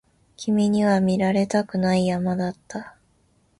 [0.35, 2.95] 君には見られたくない山だった